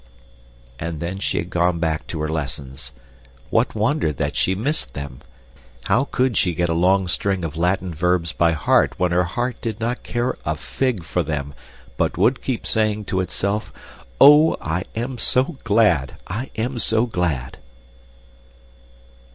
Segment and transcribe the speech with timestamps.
[0.79, 2.91] And then she had gone back to her lessons.
[3.51, 5.21] What wonder that she missed them!
[5.83, 9.61] How could she get a long string of Latin verbs by heart when her heart
[9.61, 11.53] did not care a fig for them
[11.97, 13.71] but would keep saying to itself,
[14.19, 16.15] "Oh, I am so glad!
[16.25, 17.59] I am so glad!"